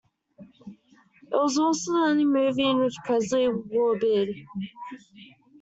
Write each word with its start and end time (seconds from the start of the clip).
It 0.39 1.29
was 1.31 1.59
also 1.59 1.91
the 1.91 1.99
only 1.99 2.25
movie 2.25 2.67
in 2.67 2.79
which 2.79 2.95
Presley 3.05 3.49
wore 3.49 3.97
a 3.97 3.99
beard. 3.99 4.29